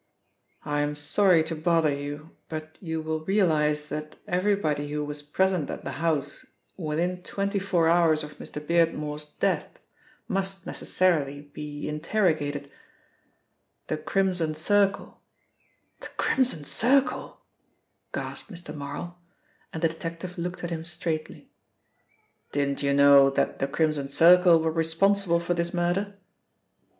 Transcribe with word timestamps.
"I'm 0.65 0.95
sorry 0.95 1.43
to 1.43 1.55
bother 1.55 1.93
you, 1.93 2.31
but 2.49 2.75
you 2.81 3.01
will 3.01 3.19
realise 3.23 3.87
that 3.89 4.15
everybody 4.27 4.91
who 4.91 5.05
was 5.05 5.21
present 5.21 5.69
at 5.69 5.83
the 5.83 5.91
house 6.01 6.43
within 6.75 7.21
twenty 7.21 7.59
four 7.59 7.87
hours 7.87 8.23
of 8.23 8.39
Mr. 8.39 8.59
Beardmore's 8.65 9.25
death 9.25 9.77
must 10.27 10.65
necessarily 10.65 11.41
be 11.41 11.87
interrogated. 11.87 12.71
The 13.89 13.97
Crimson 13.97 14.55
Circle" 14.55 15.21
"The 16.01 16.09
Crimson 16.17 16.63
Circle!" 16.65 17.39
gasped 18.11 18.51
Mr. 18.51 18.73
Marl, 18.73 19.19
and 19.71 19.83
the 19.83 19.87
detective 19.89 20.35
looked 20.35 20.63
at 20.63 20.71
him 20.71 20.83
straightly. 20.83 21.51
"Didn't 22.51 22.81
you 22.81 22.91
know 22.95 23.29
that 23.29 23.59
the 23.59 23.67
Crimson 23.67 24.09
Circle 24.09 24.61
were 24.61 24.71
responsible 24.71 25.39
for 25.39 25.53
this 25.53 25.75
murder?" 25.75 26.15